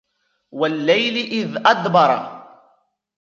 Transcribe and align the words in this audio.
والليل 0.51 1.15
إذ 1.17 1.57
أدبر 1.65 2.41